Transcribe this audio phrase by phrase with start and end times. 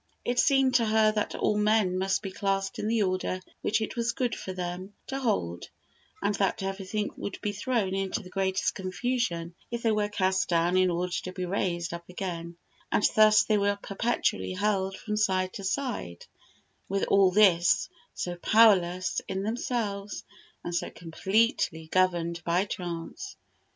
[0.25, 3.95] It seemed to her that all men must be classed in the order which it
[3.95, 5.69] was good for them to hold;
[6.23, 10.75] and that everything would be thrown into the greatest confusion if they were cast down
[10.75, 12.57] in order to be raised up again,
[12.91, 16.25] and thus they were perpetually hurled from side to side;
[16.89, 20.23] with all this, so powerless in themselves,
[20.63, 23.37] and so completely governed by chance!